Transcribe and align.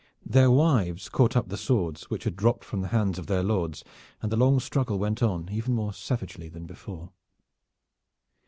Their 0.25 0.49
wives 0.49 1.09
caught 1.09 1.37
up 1.37 1.49
the 1.49 1.57
swords 1.57 2.09
which 2.09 2.23
had 2.23 2.35
dropped 2.35 2.63
from 2.63 2.81
the 2.81 2.87
hands 2.87 3.19
of 3.19 3.27
their 3.27 3.43
lords, 3.43 3.83
and 4.19 4.31
the 4.31 4.35
long 4.35 4.59
struggle 4.59 4.97
went 4.97 5.21
on 5.21 5.47
even 5.51 5.75
more 5.75 5.93
savagely 5.93 6.49
than 6.49 6.65
before. 6.65 7.11